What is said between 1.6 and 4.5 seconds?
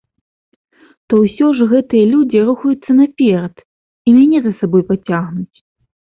гэтыя людзі рухаюцца наперад, і мяне